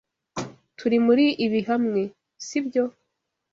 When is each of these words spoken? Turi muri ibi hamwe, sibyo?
Turi 0.77 0.97
muri 1.05 1.25
ibi 1.45 1.59
hamwe, 1.69 2.01
sibyo? 2.45 2.83